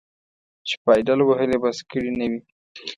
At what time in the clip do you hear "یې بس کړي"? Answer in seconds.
1.53-2.11